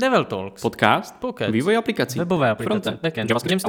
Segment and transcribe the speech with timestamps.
[0.00, 0.62] Devel Talks.
[0.62, 1.52] Podcast, Podcast.
[1.52, 3.64] vývoj aplikací, Webové aplikace, backend, JavaScript,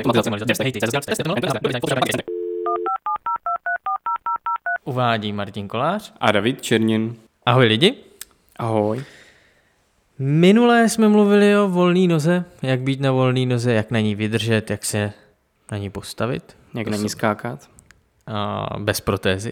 [4.86, 6.14] Uvádí Martin Kolář.
[6.20, 7.16] a David Černin.
[7.46, 7.96] Ahoj lidi.
[8.60, 9.04] Ahoj.
[10.20, 14.70] Minulé jsme mluvili o volné noze, jak být na volné noze, jak na ní vydržet,
[14.70, 15.14] jak se
[15.72, 16.58] na ní postavit.
[16.74, 17.70] Jak na ní skákat?
[18.28, 19.52] A bez protézy.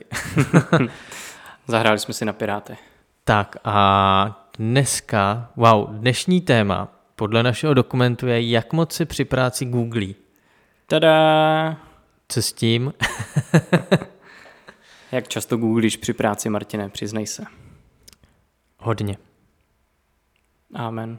[1.67, 2.77] Zahráli jsme si na Piráty.
[3.23, 9.65] Tak a dneska, wow, dnešní téma podle našeho dokumentu je, jak moc se při práci
[9.65, 10.15] googlí.
[10.87, 11.77] Tada!
[12.27, 12.93] Co s tím?
[15.11, 17.43] Jak často googlíš při práci, Martine, přiznej se.
[18.77, 19.17] Hodně.
[20.73, 21.17] Amen.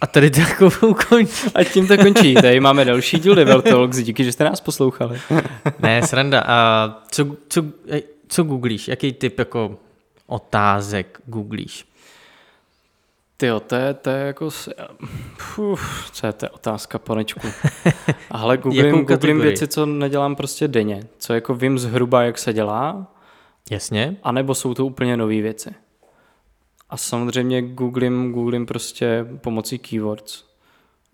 [0.00, 1.46] A tady takovou končí.
[1.54, 2.34] A tím to končí.
[2.34, 3.96] Tady máme další díl Devel Talks.
[3.96, 5.20] Díky, že jste nás poslouchali.
[5.78, 6.44] Ne, sranda.
[6.46, 7.64] A co, co,
[8.28, 8.88] co googlíš?
[8.88, 9.78] Jaký typ jako
[10.26, 11.89] otázek googlíš?
[13.40, 14.50] Ty to je, to je jako...
[14.50, 14.70] s-
[15.58, 17.48] Uf, co je to je otázka, panečku.
[18.30, 21.02] Ale googlím, googlím věci, co nedělám prostě denně.
[21.18, 23.06] Co jako vím zhruba, jak se dělá,
[23.70, 24.16] Jasně?
[24.22, 25.70] anebo jsou to úplně nové věci.
[26.90, 30.44] A samozřejmě googlím, googlím prostě pomocí keywords.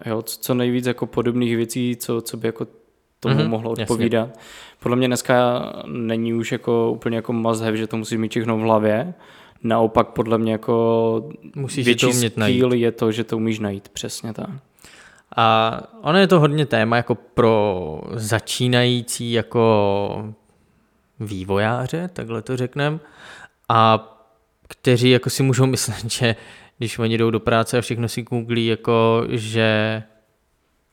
[0.06, 2.66] Jo, co nejvíc jako podobných věcí, co, co by jako
[3.20, 3.82] tomu Mhm, mm-hmm, mohlo jasně.
[3.82, 4.28] odpovídat.
[4.80, 8.56] Podle mě dneska není už jako úplně jako must have, že to musí mít všechno
[8.56, 9.14] v hlavě.
[9.62, 13.88] Naopak podle mě jako Musíš větší to umět skill je to, že to umíš najít.
[13.88, 14.50] Přesně tak.
[15.36, 20.34] A ono je to hodně téma jako pro začínající jako
[21.20, 22.98] vývojáře, takhle to řekneme,
[23.68, 24.12] a
[24.68, 26.36] kteří jako si můžou myslet, že
[26.78, 30.02] když oni jdou do práce a všechno si googlí, jako že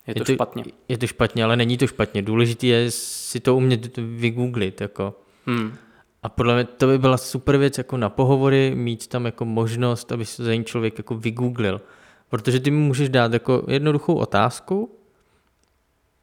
[0.07, 0.63] Je to, Je to- špatně.
[0.89, 2.21] je to špatně, ale není to špatně.
[2.21, 4.81] Důležité je si to umět vygooglit.
[4.81, 5.13] Jako.
[5.45, 5.75] Hmm.
[6.23, 10.11] A podle mě to by byla super věc jako na pohovory, mít tam jako možnost,
[10.11, 11.81] aby se za ní člověk jako vygooglil.
[12.29, 14.97] Protože ty mu můžeš dát jako jednoduchou otázku,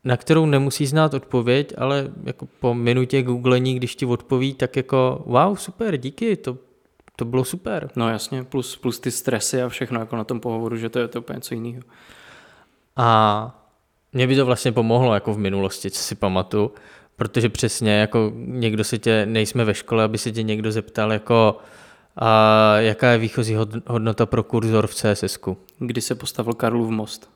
[0.04, 5.22] na kterou nemusí znát odpověď, ale jako po minutě googlení, když ti odpoví, tak jako
[5.26, 6.58] wow, super, díky, to,
[7.16, 7.90] to bylo super.
[7.96, 11.08] No jasně, plus, plus ty stresy a všechno jako na tom pohovoru, že to je
[11.08, 11.82] to úplně něco jiného.
[12.96, 13.66] A
[14.12, 16.72] mě by to vlastně pomohlo jako v minulosti, co si pamatuju,
[17.20, 21.58] protože přesně jako někdo se tě, nejsme ve škole, aby se tě někdo zeptal jako
[22.16, 25.38] a jaká je výchozí hod- hodnota pro kurzor v CSS.
[25.78, 27.30] Kdy se postavil Karlův most?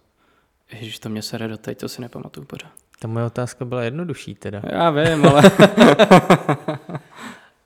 [0.73, 2.71] Ježiš, to mě sere do teď, to si nepamatuju pořád.
[2.99, 4.63] Ta moje otázka byla jednodušší teda.
[4.71, 5.43] Já vím, ale...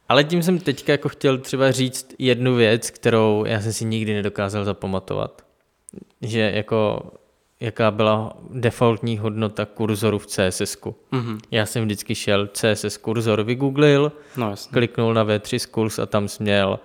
[0.08, 4.14] Ale tím jsem teďka jako chtěl třeba říct jednu věc, kterou já jsem si nikdy
[4.14, 5.42] nedokázal zapamatovat.
[6.22, 7.10] Že jako
[7.60, 10.76] jaká byla defaultní hodnota kurzoru v CSS.
[11.10, 11.38] mhm.
[11.50, 16.42] Já jsem vždycky šel CSS kurzor vygooglil, No kliknul na V3 Schools a tam jsi
[16.42, 16.80] měl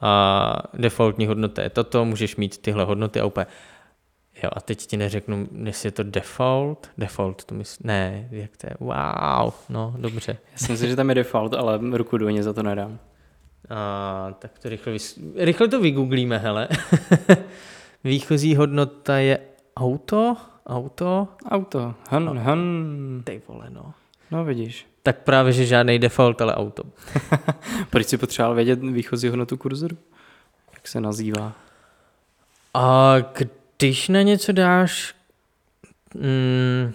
[0.00, 3.46] a defaultní hodnota je toto, můžeš mít tyhle hodnoty a úplně
[4.42, 8.66] Jo, a teď ti neřeknu, jestli je to default, default, to myslím, ne, jak to
[8.66, 10.36] je, wow, no, dobře.
[10.52, 12.98] Já si myslím, že tam je default, ale ruku do za to nedám.
[13.70, 15.18] A, tak to rychle, vys...
[15.36, 16.68] rychle to vygooglíme, hele.
[18.04, 19.38] Výchozí hodnota je
[19.76, 20.36] auto,
[20.66, 21.94] auto, Auto.
[22.10, 23.22] Han, han.
[23.24, 23.94] ty vole, no.
[24.30, 24.86] No vidíš.
[25.04, 26.82] Tak právě, že žádný default, ale auto.
[27.90, 29.96] Proč si potřeboval vědět výchozí hodnotu kurzoru?
[30.72, 31.52] Jak se nazývá?
[32.74, 33.14] A
[33.78, 35.14] když na něco dáš,
[36.14, 36.92] mm,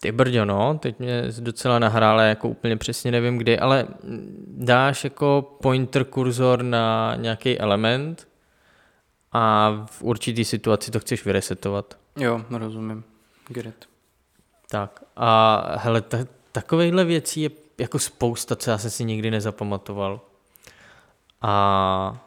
[0.00, 3.86] ty brďo, no, teď mě docela nahrále, jako úplně přesně nevím kdy, ale
[4.46, 8.28] dáš jako pointer kurzor na nějaký element
[9.32, 11.97] a v určitý situaci to chceš vyresetovat.
[12.18, 13.04] Jo, rozumím.
[13.48, 13.88] Get.
[14.70, 16.18] Tak a hele, ta,
[16.52, 20.20] takovýchhle věcí je jako spousta, co já jsem si nikdy nezapamatoval.
[21.42, 22.24] A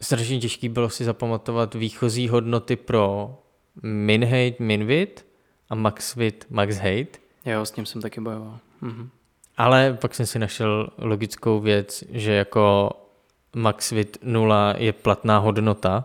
[0.00, 3.36] strašně těžký bylo si zapamatovat výchozí hodnoty pro
[3.82, 5.24] min height, min width
[5.70, 7.20] a max width, max height.
[7.46, 8.58] Jo, s tím jsem taky bojoval.
[8.80, 9.10] Mhm.
[9.56, 12.90] Ale pak jsem si našel logickou věc, že jako
[13.56, 16.04] max width 0 je platná hodnota,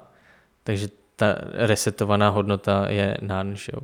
[0.63, 0.88] takže
[1.19, 3.81] ta resetovaná hodnota je none, že jo.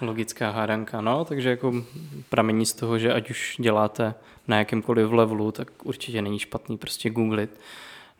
[0.00, 1.74] Logická hádanka, no, takže jako
[2.28, 4.14] pramení z toho, že ať už děláte
[4.48, 7.60] na jakémkoliv levelu, tak určitě není špatný prostě googlit.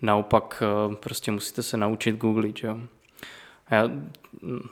[0.02, 2.78] Naopak eh, prostě musíte se naučit googlit, jo.
[3.68, 3.90] A Já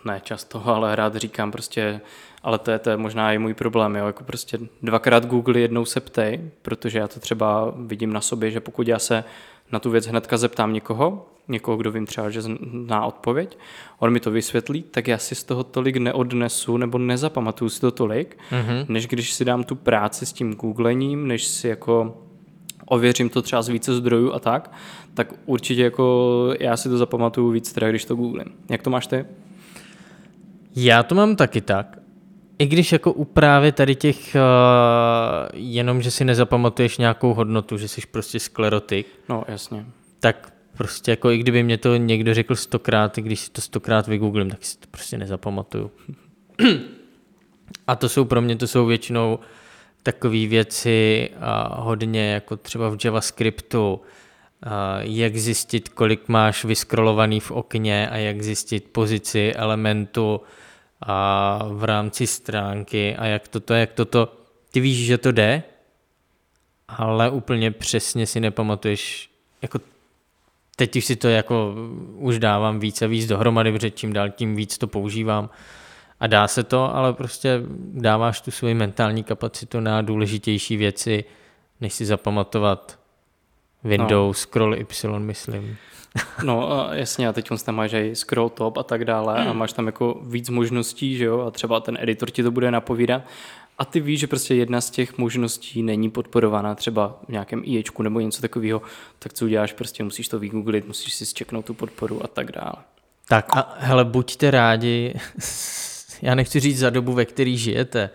[0.05, 2.00] ne často, ale rád říkám prostě,
[2.43, 5.85] ale to je, to je možná i můj problém, jo, jako prostě dvakrát Google, jednou
[5.85, 9.25] se ptej, protože já to třeba vidím na sobě, že pokud já se
[9.72, 13.58] na tu věc hnedka zeptám někoho, někoho, kdo vím třeba, že zná odpověď,
[13.98, 17.90] on mi to vysvětlí, tak já si z toho tolik neodnesu nebo nezapamatuju si to
[17.90, 18.84] tolik, Mhm.
[18.88, 22.22] než když si dám tu práci s tím googlením, než si jako
[22.86, 24.72] ověřím to třeba z více zdrojů a tak,
[25.14, 28.52] tak určitě jako já si to zapamatuju víc teda, když to googlím.
[28.70, 29.24] Jak to máš ty?
[30.76, 31.98] Já to mám taky tak.
[32.58, 34.41] I když jako u právě tady těch, uh,
[35.55, 39.87] jenom že si nezapamatuješ nějakou hodnotu, že jsi prostě sklerotik, No, jasně.
[40.20, 44.06] tak prostě jako i kdyby mě to někdo řekl stokrát, i když si to stokrát
[44.06, 45.91] vygooglím, tak si to prostě nezapamatuju.
[47.87, 49.38] A to jsou pro mě, to jsou většinou
[50.02, 54.00] takové věci a hodně jako třeba v JavaScriptu,
[54.62, 60.41] a jak zjistit, kolik máš vyskrolovaný v okně a jak zjistit pozici elementu
[61.00, 64.32] a v rámci stránky a jak toto, jak toto.
[64.70, 65.62] Ty víš, že to jde,
[66.88, 69.31] ale úplně přesně si nepamatuješ,
[69.62, 69.78] jako
[70.76, 71.75] teď už si to jako
[72.14, 75.50] už dávám víc a víc dohromady, protože čím dál tím víc to používám
[76.20, 81.25] a dá se to, ale prostě dáváš tu svoji mentální kapacitu na důležitější věci,
[81.81, 82.99] než si zapamatovat
[83.84, 84.42] Windows, no.
[84.42, 85.76] scroll Y, myslím.
[86.44, 89.86] No jasně, a teď tam máš i scroll top a tak dále a máš tam
[89.86, 93.22] jako víc možností, že jo, a třeba ten editor ti to bude napovídat.
[93.78, 98.02] A ty víš, že prostě jedna z těch možností není podporovaná třeba v nějakém IEčku
[98.02, 98.82] nebo něco takového,
[99.18, 102.74] tak co uděláš, prostě musíš to vygooglit, musíš si zčeknout tu podporu a tak dále.
[103.28, 105.14] Tak a hele, buďte rádi,
[106.22, 108.10] já nechci říct za dobu, ve který žijete,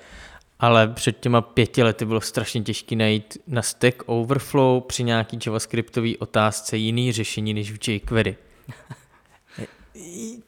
[0.61, 6.09] ale před těma pěti lety bylo strašně těžké najít na Stack Overflow při nějaký javascriptové
[6.19, 8.37] otázce jiný řešení než v jQuery.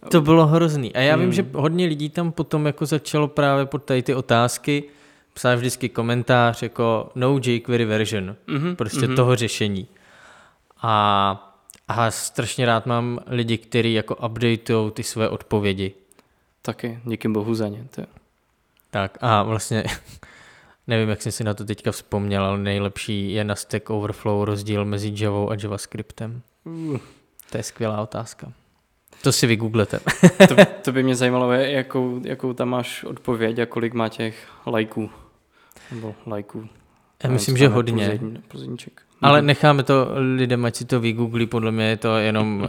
[0.10, 0.96] To bylo hrozný.
[0.96, 4.84] A já vím, že hodně lidí tam potom jako začalo právě pod tady ty otázky
[5.34, 9.16] psát vždycky komentář jako no jQuery version, mm-hmm, prostě mm-hmm.
[9.16, 9.88] toho řešení.
[10.82, 11.56] A,
[11.88, 15.94] a strašně rád mám lidi, kteří jako updateují ty své odpovědi.
[16.62, 17.88] Taky, díky bohu za ně.
[17.96, 18.08] To je.
[18.94, 19.84] Tak a vlastně
[20.88, 24.86] nevím, jak jsem si na to teďka vzpomněl, ale nejlepší je na Stack Overflow rozdíl
[24.86, 26.42] mezi Javou a JavaScriptem.
[26.64, 26.98] Uh.
[27.50, 28.54] To je skvělá otázka.
[29.22, 30.00] To si vygooglete.
[30.48, 35.10] To, to by mě zajímalo, jakou, jakou tam máš odpověď a kolik má těch lajků.
[35.92, 36.68] Nebo lajků.
[37.24, 38.20] Já myslím, že hodně.
[38.48, 39.02] Pozorníček.
[39.24, 42.68] Ale necháme to lidem, ať si to vygooglí, podle mě je to jenom uh,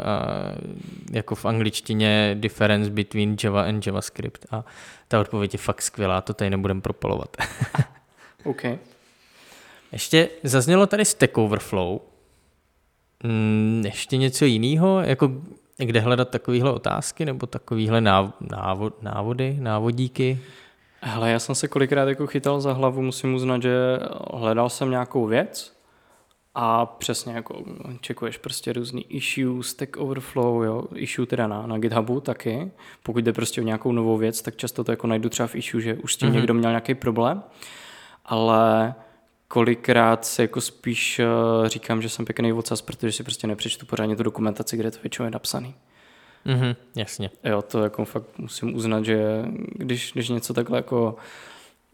[1.12, 4.64] jako v angličtině difference between Java and JavaScript a
[5.08, 7.36] ta odpověď je fakt skvělá, to tady nebudem propalovat.
[8.44, 8.62] OK.
[9.92, 11.98] Ještě zaznělo tady Stack Overflow.
[13.22, 15.32] Mm, ještě něco jiného, jako
[15.76, 20.40] kde hledat takovéhle otázky nebo takovéhle návod, návody, návodíky?
[21.00, 23.98] Hele, já jsem se kolikrát jako chytal za hlavu, musím uznat, že
[24.34, 25.73] hledal jsem nějakou věc
[26.54, 27.64] a přesně jako
[28.00, 32.70] čekuješ prostě různý issue, Stack Overflow, jo, issue teda na, na GitHubu taky.
[33.02, 35.82] Pokud jde prostě o nějakou novou věc, tak často to jako najdu třeba v issue,
[35.82, 36.34] že už s tím mm-hmm.
[36.34, 37.42] někdo měl nějaký problém,
[38.24, 38.94] ale
[39.48, 41.20] kolikrát se jako spíš
[41.60, 44.98] uh, říkám, že jsem pěkný ocas, protože si prostě nepřečtu pořádně tu dokumentaci, kde to
[45.02, 45.74] většinou je napsaný.
[46.44, 47.30] Mhm, jasně.
[47.44, 51.16] Jo, to jako fakt musím uznat, že když, když něco takhle jako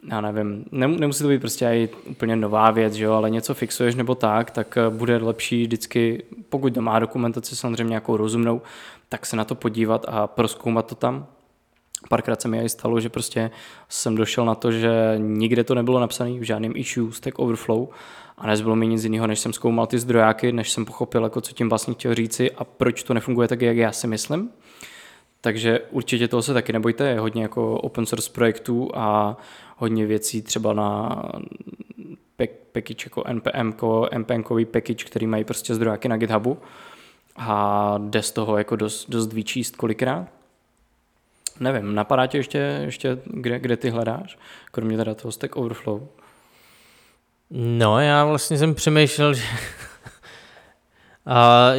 [0.09, 3.95] já nevím, nemusí to být prostě i úplně nová věc, že jo, ale něco fixuješ
[3.95, 8.63] nebo tak, tak eh, bude lepší vždycky, pokud má dokumentaci samozřejmě nějakou rozumnou,
[9.09, 11.27] tak se na to podívat a proskoumat to tam.
[12.09, 13.51] Párkrát se mi i stalo, že prostě
[13.89, 17.89] jsem došel na to, že nikde to nebylo napsané v žádném issue Stack Overflow
[18.39, 21.53] a nezbylo mi nic jiného, než jsem zkoumal ty zdrojáky, než jsem pochopil, jako co
[21.53, 24.51] tím vlastně chtěl říci a proč to nefunguje tak, jak já si myslím.
[25.41, 29.37] Takže určitě toho se taky nebojte, je hodně jako open source projektů a
[29.77, 31.23] hodně věcí třeba na
[32.73, 33.73] package jako npm,
[34.19, 36.59] npm package, který mají prostě zdrojáky na GitHubu
[37.37, 40.29] a jde z toho jako dost, dost vyčíst kolikrát.
[41.61, 44.39] Nevím, napadá tě ještě, ještě kde, kde ty hledáš,
[44.71, 46.07] kromě teda toho Stack Overflow?
[47.51, 49.43] No, já vlastně jsem přemýšlel, že,
[51.27, 51.73] a,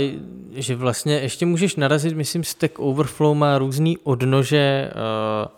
[0.52, 4.92] že vlastně ještě můžeš narazit, myslím, Stack Overflow má různý odnože.
[4.96, 5.52] Uh,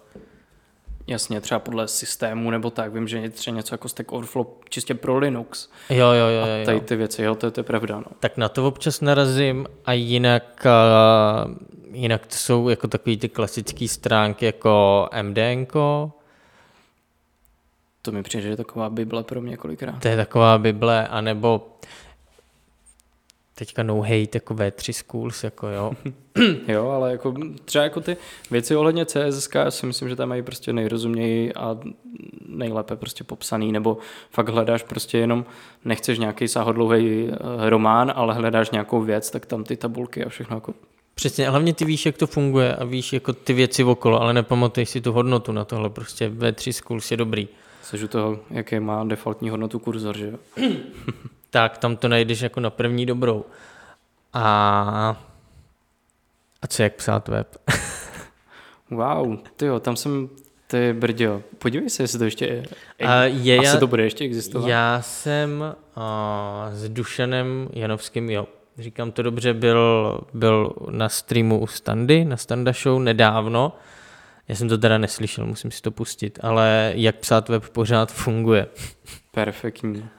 [1.08, 2.94] Jasně, třeba podle systému nebo tak.
[2.94, 5.70] Vím, že je třeba něco jako Stack Overflow čistě pro Linux.
[5.90, 6.44] Jo, jo, jo.
[6.44, 7.96] A tady ty věci, jo, to, to je pravda.
[7.96, 8.06] No.
[8.20, 10.66] Tak na to občas narazím a jinak,
[11.46, 11.52] uh,
[11.92, 16.12] jinak to jsou jako takové ty klasické stránky jako MDNko,
[18.06, 20.02] to mi přijde, že je taková Bible pro mě kolikrát.
[20.02, 21.68] To je taková Bible, anebo
[23.56, 25.94] teďka no hate, jako V3 schools, jako jo.
[26.68, 27.34] jo, ale jako
[27.66, 28.18] třeba jako ty
[28.52, 31.80] věci ohledně CSSK, já si myslím, že tam mají prostě nejrozuměji a
[32.48, 33.98] nejlépe prostě popsaný, nebo
[34.32, 35.46] fakt hledáš prostě jenom,
[35.86, 40.58] nechceš nějaký sáhodlouhý eh, román, ale hledáš nějakou věc, tak tam ty tabulky a všechno
[40.58, 40.74] jako
[41.16, 44.90] Přesně, hlavně ty víš, jak to funguje a víš jako ty věci okolo, ale nepamatuješ
[44.90, 47.48] si tu hodnotu na tohle, prostě V3 schools je dobrý.
[47.84, 50.38] Jsi u toho, jaké má defaultní hodnotu kurzor, že jo?
[51.54, 53.46] tak tam to najdeš jako na první dobrou.
[54.34, 55.18] A,
[56.62, 57.58] a co jak psát web?
[58.92, 60.30] Wow, ty jo, tam jsem,
[60.68, 62.64] ty brďo, podívej se, jestli to ještě je.
[63.08, 64.68] A je, Asi já, to bude ještě existovat.
[64.68, 71.68] já jsem a, s Dušanem Janovským, jo, říkám to dobře, byl, byl na streamu u
[71.68, 73.76] Standy, na Standa Show nedávno.
[74.48, 78.68] Já jsem to teda neslyšel, musím si to pustit, ale jak psát web pořád funguje.
[79.32, 80.10] Perfektní.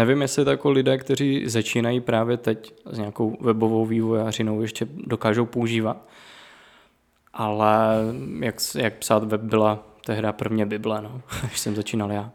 [0.00, 5.46] Nevím, jestli to jako lidé, kteří začínají právě teď s nějakou webovou vývojářinou, ještě dokážou
[5.46, 5.96] používat.
[7.34, 7.96] Ale
[8.40, 12.30] jak, jak psát web byla tehdy prvně Bible, no, když jsem začínal já.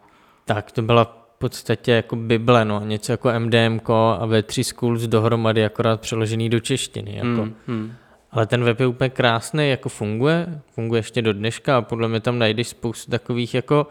[0.45, 5.65] Tak to byla v podstatě jako Bible, no, něco jako MDMK a V3 Schools dohromady,
[5.65, 7.15] akorát přeložený do češtiny.
[7.15, 7.41] Jako.
[7.41, 7.93] Hmm, hmm.
[8.31, 12.19] Ale ten web je úplně krásný, jako funguje, funguje ještě do dneška a podle mě
[12.19, 13.88] tam najdeš spoustu takových jako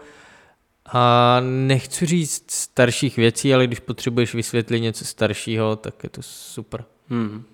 [0.93, 6.85] a nechci říct starších věcí, ale když potřebuješ vysvětlit něco staršího, tak je to super.
[7.09, 7.45] Hmm.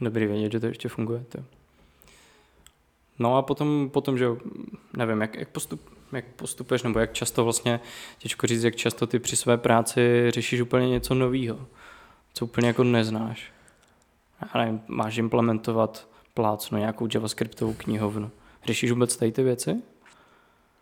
[0.00, 1.24] Dobrý vědět, že to ještě funguje.
[1.28, 1.38] To.
[3.18, 4.26] No a potom, potom že
[4.96, 7.80] nevím, jak, jak, postup, jak postupuješ, nebo jak často vlastně,
[8.18, 11.66] těžko říct, jak často ty při své práci řešíš úplně něco nového,
[12.34, 13.52] co úplně jako neznáš.
[14.42, 18.30] Já nevím, máš implementovat plácnu, nějakou javascriptovou knihovnu.
[18.66, 19.82] Řešíš vůbec tady ty věci?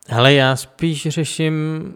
[0.09, 1.95] Ale já spíš řeším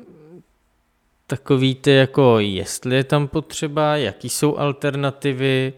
[1.26, 5.72] takový ty jako, jestli je tam potřeba, jaký jsou alternativy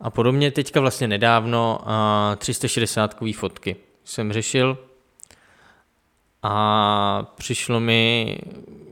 [0.00, 0.50] a podobně.
[0.50, 4.78] Teďka vlastně nedávno a 360 fotky jsem řešil
[6.42, 8.38] a přišlo mi,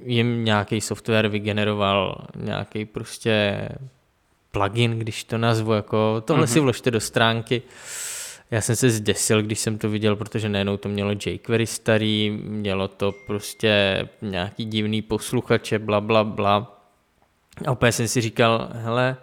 [0.05, 3.69] jim nějaký software vygeneroval nějaký prostě
[4.51, 6.53] plugin, když to nazvu, jako tohle mm-hmm.
[6.53, 7.63] si vložte do stránky.
[8.51, 12.89] Já jsem se zděsil, když jsem to viděl, protože najednou to mělo jQuery starý, mělo
[12.89, 16.81] to prostě nějaký divný posluchače, bla, bla, bla.
[17.67, 19.17] A opět jsem si říkal, hele,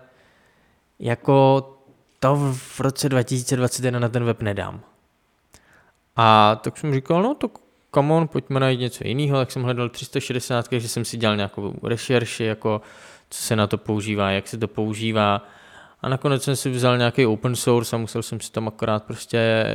[1.00, 1.68] jako
[2.20, 4.82] to v roce 2021 na ten web nedám.
[6.16, 7.50] A tak jsem říkal, no to
[7.94, 11.74] come on, pojďme najít něco jiného, tak jsem hledal 360, že jsem si dělal nějakou
[11.84, 12.82] rešerši, jako
[13.30, 15.48] co se na to používá, jak se to používá.
[16.02, 19.66] A nakonec jsem si vzal nějaký open source a musel jsem si tam akorát prostě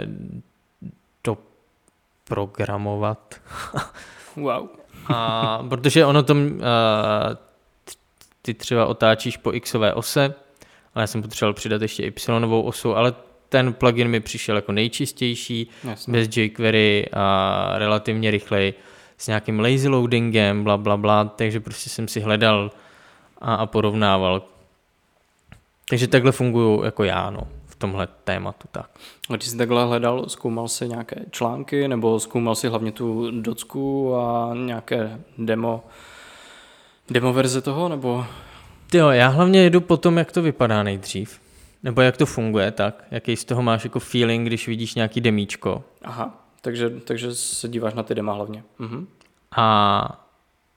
[1.24, 3.40] doprogramovat.
[4.36, 4.68] wow.
[5.08, 6.52] a, protože ono tam, uh,
[8.42, 10.34] ty třeba otáčíš po xové ose,
[10.94, 12.12] ale já jsem potřeboval přidat ještě y
[12.64, 13.14] osu, ale
[13.48, 16.12] ten plugin mi přišel jako nejčistější, Jasně.
[16.12, 18.74] bez jQuery a relativně rychlej,
[19.18, 22.70] s nějakým lazy loadingem, bla, bla, bla, takže prostě jsem si hledal
[23.38, 24.42] a, a porovnával.
[25.88, 28.90] Takže takhle funguju jako já, no, v tomhle tématu, tak.
[29.30, 34.14] A když jsi takhle hledal, zkoumal jsi nějaké články, nebo zkoumal si hlavně tu docku
[34.16, 35.84] a nějaké demo,
[37.10, 38.26] demo verze toho, nebo?
[38.94, 41.40] Jo, já hlavně jedu po tom, jak to vypadá nejdřív.
[41.82, 43.04] Nebo jak to funguje, tak?
[43.10, 45.84] Jaký z toho máš jako feeling, když vidíš nějaký demíčko?
[46.02, 48.64] Aha, takže, takže se díváš na ty dema hlavně.
[48.78, 49.06] Mhm.
[49.56, 50.21] A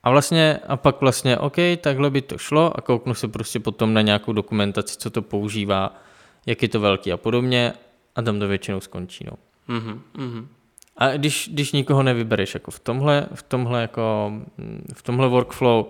[0.06, 3.94] a vlastně, a pak vlastně, OK, takhle by to šlo a kouknu se prostě potom
[3.94, 6.02] na nějakou dokumentaci, co to používá,
[6.46, 7.74] jak je to velký a podobně
[8.16, 9.38] a tam to většinou skončí, no.
[9.70, 10.48] Mm-hmm, mm-hmm.
[10.98, 14.32] A když, když nikoho nevybereš jako v tomhle, v tomhle jako,
[14.94, 15.86] v tomhle workflow,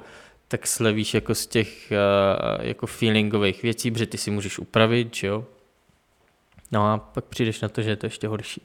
[0.48, 5.28] tak slevíš jako z těch uh, jako feelingových věcí, protože ty si můžeš upravit, že
[5.28, 5.46] jo.
[6.72, 8.62] No a pak přijdeš na to, že je to ještě horší.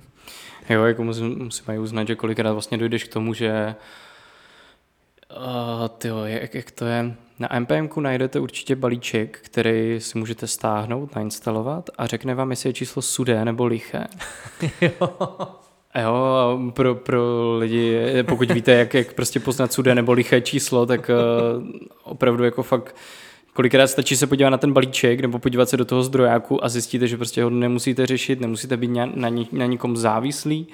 [0.70, 4.09] jo, jako musím, musím aj uznat, že kolikrát vlastně dojdeš k tomu, že Uh,
[5.98, 7.14] tyjo, jak, jak to je?
[7.38, 12.72] Na npm najdete určitě balíček, který si můžete stáhnout, nainstalovat a řekne vám, jestli je
[12.72, 14.04] číslo sudé nebo liché.
[14.80, 15.28] jo.
[16.02, 21.10] Jo, pro, pro lidi, pokud víte, jak, jak prostě poznat sudé nebo liché číslo, tak
[21.10, 21.66] uh,
[22.02, 22.96] opravdu jako fakt
[23.52, 27.06] kolikrát stačí se podívat na ten balíček nebo podívat se do toho zdrojáku a zjistíte,
[27.06, 30.68] že prostě ho nemusíte řešit, nemusíte být na, na, na nikom závislý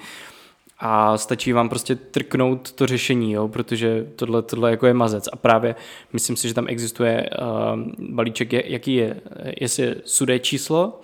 [0.79, 5.35] a stačí vám prostě trknout to řešení, jo, protože tohle, tohle jako je mazec a
[5.35, 5.75] právě
[6.13, 7.79] myslím si, že tam existuje uh,
[8.09, 9.21] balíček, jaký je,
[9.61, 11.01] jestli je sudé číslo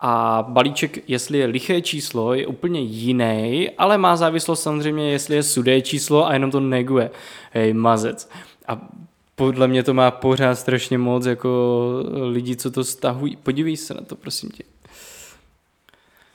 [0.00, 5.42] a balíček, jestli je liché číslo, je úplně jiný, ale má závislost samozřejmě, jestli je
[5.42, 7.10] sudé číslo a jenom to neguje.
[7.50, 8.30] Hej, mazec.
[8.68, 8.88] A
[9.36, 13.36] podle mě to má pořád strašně moc jako lidí, co to stahují.
[13.36, 14.64] Podívej se na to, prosím tě.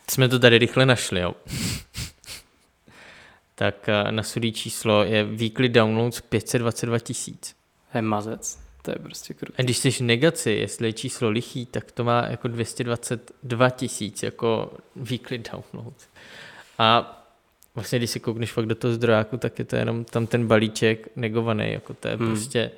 [0.09, 1.33] Jsme to tady rychle našli, jo
[3.61, 7.55] tak eh, na sudý číslo je weekly downloads 522 tisíc.
[7.93, 9.53] Je mazec, to je prostě krutý.
[9.59, 14.23] A když jsi v negaci, jestli je číslo lichý, tak to má jako 222 tisíc
[14.23, 16.07] jako weekly downloads.
[16.77, 17.17] A
[17.75, 21.07] vlastně, když si koukneš fakt do toho zdrojáku, tak je to jenom tam ten balíček
[21.15, 22.27] negovaný, jako to je hmm.
[22.27, 22.71] prostě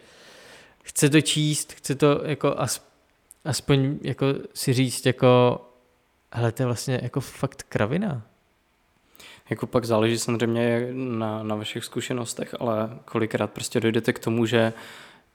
[0.83, 2.87] chce to číst, chce to jako as,
[3.45, 5.61] aspoň jako si říct jako,
[6.31, 8.32] ale to je vlastně jako fakt kravina.
[9.49, 14.73] Jako pak záleží samozřejmě na, na vašich zkušenostech, ale kolikrát prostě dojdete k tomu, že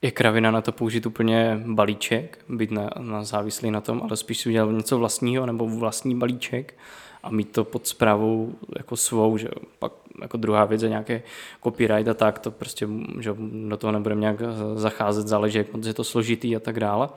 [0.02, 4.38] je kravina na to použít úplně balíček, být na, na závislý na tom, ale spíš
[4.38, 6.74] si udělat něco vlastního nebo vlastní balíček
[7.22, 9.48] a mít to pod zprávou jako svou, že
[9.78, 11.22] pak jako druhá věc je nějaké
[11.62, 12.88] copyright a tak, to prostě,
[13.20, 13.34] že
[13.68, 14.36] do toho nebudeme nějak
[14.74, 17.08] zacházet, záleží, jak moc je to složitý a tak dále,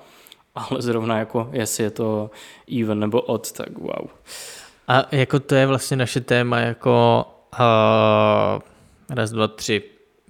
[0.55, 2.31] ale zrovna jako, jestli je to
[2.81, 4.07] even nebo odd, tak wow.
[4.91, 7.25] A jako to je vlastně naše téma jako
[7.59, 8.61] uh,
[9.09, 9.83] raz, dva, tři,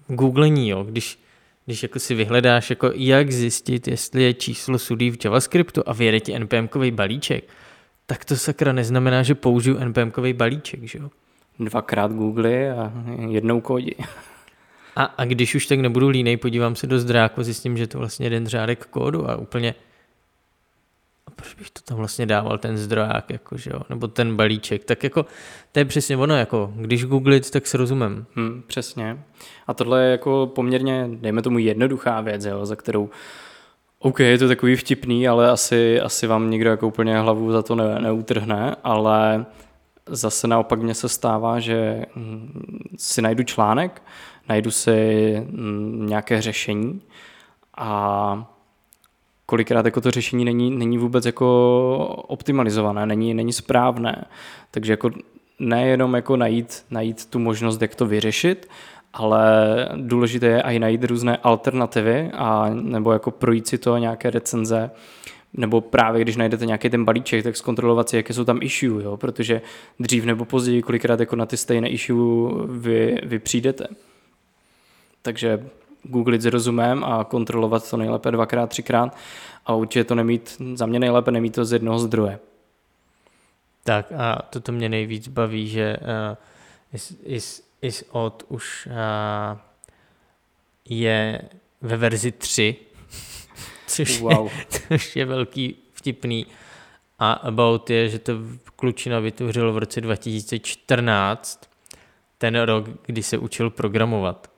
[0.08, 1.22] googlení, jo, když
[1.66, 6.20] když jako si vyhledáš, jako jak zjistit, jestli je číslo sudí v JavaScriptu a vyjede
[6.20, 7.44] ti npm balíček,
[8.06, 11.10] tak to sakra neznamená, že použiju npm balíček, že jo?
[11.60, 12.92] Dvakrát Google a
[13.30, 13.96] jednou kódi.
[14.96, 18.26] A, a když už tak nebudu línej, podívám se do zdráku, zjistím, že to vlastně
[18.26, 19.76] jeden řádek kódu a úplně
[21.42, 23.82] proč bych to tam vlastně dával, ten zdroják, jako, že jo?
[23.90, 25.26] nebo ten balíček, tak jako
[25.72, 28.26] to je přesně ono, jako když googlit, tak se rozumím.
[28.36, 29.24] Hmm, přesně.
[29.68, 33.10] A tohle je jako poměrně, dejme tomu jednoduchá věc, jo, za kterou
[34.00, 37.76] OK, je to takový vtipný, ale asi, asi vám nikdo jako úplně hlavu za to
[37.76, 39.46] ne, neutrhne, ale
[40.06, 44.02] zase naopak mně se stává, že hm, si najdu článek,
[44.50, 47.02] najdu si hm, nějaké řešení
[47.78, 48.54] a
[49.46, 54.26] kolikrát jako to řešení není, není vůbec jako optimalizované, není, není správné.
[54.72, 55.12] Takže jako
[55.60, 58.70] nejenom jako najít, najít tu možnost, jak to vyřešit,
[59.14, 59.52] ale
[59.96, 64.92] důležité je i najít různé alternativy a nebo jako projít si to nějaké recenze,
[65.54, 69.18] nebo právě když najdete nějaký ten balíček, tak zkontrolovat si, jaké jsou tam issue, jo?
[69.18, 69.62] protože
[70.00, 73.88] dřív nebo později kolikrát jako na ty stejné issue vy, vy přijdete.
[75.22, 75.66] Takže
[76.04, 79.18] googlit s rozumem a kontrolovat to nejlépe dvakrát, třikrát
[79.66, 82.40] a určitě to nemít, za mě nejlépe nemít to z jednoho zdroje.
[83.84, 86.38] Tak a toto mě nejvíc baví, že uh,
[86.94, 89.58] is, is, is od už uh,
[90.90, 91.42] je
[91.82, 92.76] ve verzi 3,
[93.88, 94.46] což, wow.
[94.46, 96.46] je, což je velký vtipný.
[97.20, 98.34] A About je, že to
[98.76, 101.70] klučina vytvořil v roce 2014,
[102.38, 104.51] ten rok, kdy se učil programovat.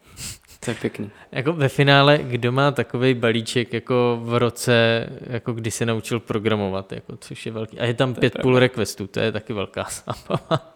[0.66, 1.12] To je pěkný.
[1.32, 6.92] Jako ve finále, kdo má takový balíček jako v roce, jako kdy se naučil programovat,
[6.92, 7.80] jako, což je velký.
[7.80, 10.74] A je tam pět pull requestů, to je taky velká zábava.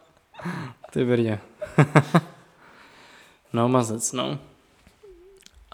[0.91, 1.39] Ty brně.
[3.53, 4.39] no, mazec, no.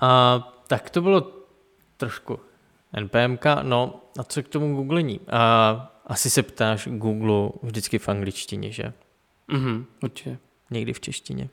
[0.02, 1.32] A tak to bylo
[1.97, 2.39] trošku
[2.99, 5.19] NPMK, no a co k tomu googlení?
[5.32, 8.93] A asi se ptáš Google vždycky v angličtině, že?
[9.47, 10.38] Mhm, určitě.
[10.71, 11.49] Někdy v češtině.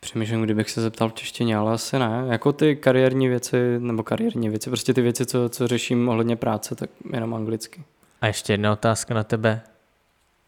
[0.00, 2.24] Přemýšlím, kdybych se zeptal v češtině, ale asi ne.
[2.28, 6.74] Jako ty kariérní věci, nebo kariérní věci, prostě ty věci, co, co řeším ohledně práce,
[6.74, 7.82] tak jenom anglicky.
[8.20, 9.60] A ještě jedna otázka na tebe.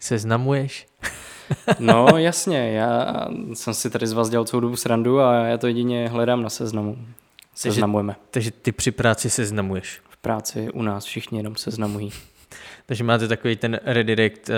[0.00, 0.86] Seznamuješ?
[1.78, 5.66] no jasně, já jsem si tady z vás dělal celou dobu srandu a já to
[5.66, 6.98] jedině hledám na seznamu.
[7.54, 8.12] Seznamujeme.
[8.12, 10.00] Takže, takže ty při práci seznamuješ?
[10.08, 12.12] V práci u nás všichni jenom seznamují.
[12.86, 14.54] takže máte takový ten redirect, eh,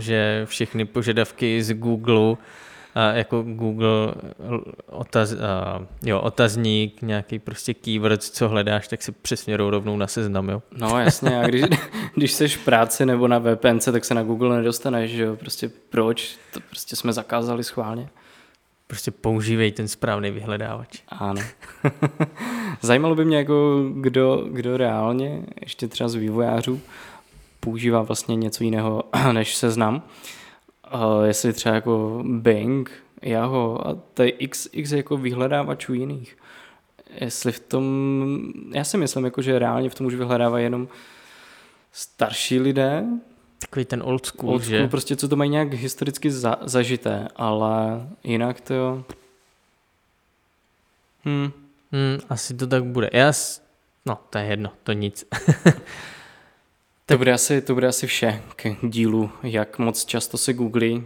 [0.00, 2.36] že všechny požadavky z Google
[2.94, 4.14] jako Google
[4.86, 5.34] otaz,
[6.02, 10.62] jo, otazník, nějaký prostě keyword, co hledáš, tak se přesměrou rovnou na seznam, jo?
[10.76, 11.62] No jasně, a když,
[12.14, 15.36] když jsi v práci nebo na VPNC, tak se na Google nedostaneš, že jo?
[15.36, 16.36] Prostě proč?
[16.52, 18.08] To prostě jsme zakázali schválně.
[18.86, 21.02] Prostě používej ten správný vyhledávač.
[21.08, 21.42] Ano.
[22.80, 26.80] Zajímalo by mě, jako kdo, kdo reálně, ještě třeba z vývojářů,
[27.60, 30.02] používá vlastně něco jiného, než seznam uh,
[31.24, 32.90] jestli třeba jako Bing,
[33.22, 36.36] Yahoo a tady x, x jako vyhledávačů jiných.
[37.20, 40.88] Jestli v tom, já si myslím, jako, že reálně v tom už vyhledávají jenom
[41.92, 43.04] starší lidé.
[43.58, 44.88] Takový ten old school, old school že?
[44.88, 49.04] prostě co to mají nějak historicky za, zažité, ale jinak to jo.
[51.24, 51.50] Hmm.
[51.92, 53.10] Hmm, asi to tak bude.
[53.12, 53.32] Já,
[54.06, 55.24] no, to je jedno, to nic.
[57.12, 61.04] To bude, asi, to bude asi vše k dílu, jak moc často se googlí.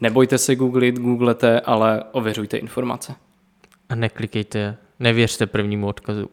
[0.00, 3.14] Nebojte se googlit, googlete, ale ověřujte informace.
[3.88, 6.30] A neklikejte, nevěřte prvnímu odkazu.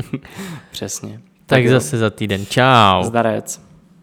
[0.70, 1.12] Přesně.
[1.12, 2.46] Tak, tak zase za týden.
[2.46, 3.02] Čau.
[3.02, 3.65] Zdarec.